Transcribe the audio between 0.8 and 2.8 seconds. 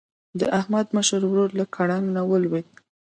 مشر ورور له ګړنګ ولوېد.